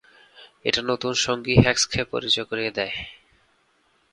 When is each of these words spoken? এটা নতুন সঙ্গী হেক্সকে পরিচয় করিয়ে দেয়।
এটা 0.65 0.81
নতুন 0.81 1.13
সঙ্গী 1.17 1.53
হেক্সকে 1.57 1.99
পরিচয় 2.03 2.45
করিয়ে 2.45 2.71
দেয়। 2.71 2.93